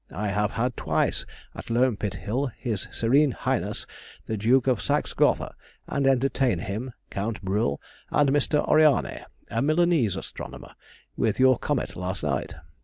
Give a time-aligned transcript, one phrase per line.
[0.15, 3.85] I have had twice at Loam Pit Hill his serene highness
[4.25, 5.53] the Duke of Saxe Gotha,
[5.85, 8.67] and entertained him, Count Bruhl, and Mr.
[8.67, 10.73] Oriani (a Milanese astronomer),
[11.15, 12.55] with your comet last night.